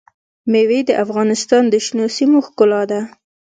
[0.51, 3.01] مېوې د افغانستان د شنو سیمو ښکلا ده.